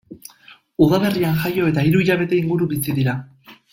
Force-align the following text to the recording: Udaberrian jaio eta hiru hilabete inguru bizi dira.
Udaberrian 0.85 1.37
jaio 1.43 1.67
eta 1.73 1.83
hiru 1.89 2.01
hilabete 2.05 2.41
inguru 2.41 2.69
bizi 2.73 2.97
dira. 3.01 3.15